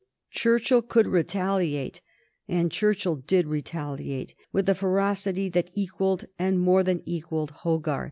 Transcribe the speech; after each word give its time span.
Churchill 0.31 0.81
could 0.81 1.05
retaliate, 1.05 2.01
and 2.47 2.71
Churchill 2.71 3.17
did 3.17 3.45
retaliate 3.45 4.33
with 4.51 4.67
a 4.67 4.73
ferocity 4.73 5.47
that 5.49 5.69
equalled 5.75 6.25
and 6.39 6.59
more 6.59 6.81
than 6.81 7.03
equalled 7.07 7.51
Hogarth's. 7.51 7.99